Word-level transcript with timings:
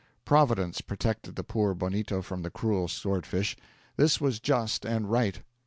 Providence 0.25 0.81
protected 0.81 1.35
the 1.35 1.43
poor 1.43 1.75
bonito 1.75 2.23
from 2.23 2.41
the 2.41 2.49
cruel 2.49 2.87
sword 2.87 3.23
fish. 3.23 3.55
This 3.97 4.19
was 4.19 4.39
just 4.39 4.83
and 4.83 5.11
right. 5.11 5.43